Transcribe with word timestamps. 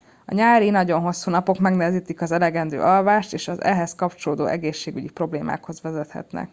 a 0.25 0.33
nyári 0.33 0.69
nagyon 0.69 1.01
hosszú 1.01 1.31
napok 1.31 1.57
megnehezítik 1.59 2.21
az 2.21 2.31
elegendő 2.31 2.81
alvást 2.81 3.33
és 3.33 3.47
az 3.47 3.61
ehhez 3.63 3.95
kapcsolódó 3.95 4.45
egészségügyi 4.45 5.09
problémákhoz 5.09 5.81
vezethetnek 5.81 6.49